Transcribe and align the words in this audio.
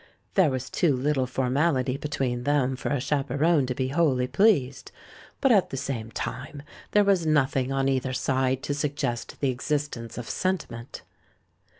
There 0.33 0.49
was 0.49 0.71
too 0.71 0.95
little 0.95 1.27
formality 1.27 1.95
between 1.95 2.41
them 2.43 2.75
for 2.75 2.89
a 2.89 2.99
chaperon 2.99 3.67
to 3.67 3.75
be 3.75 3.89
wholly 3.89 4.25
pleased, 4.25 4.91
but, 5.39 5.51
at 5.51 5.69
the 5.69 5.77
same 5.77 6.09
time, 6.09 6.63
there 6.89 7.03
was 7.03 7.27
nothing 7.27 7.71
on 7.71 7.87
either 7.87 8.11
side 8.11 8.63
to 8.63 8.73
suggest 8.73 9.39
the 9.41 9.51
existence 9.51 10.17
of 10.17 10.27
sentiment. 10.27 11.03